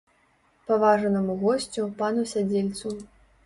Паважанаму 0.69 1.37
госцю, 1.43 1.87
пану 2.03 2.27
сядзельцу. 2.35 2.99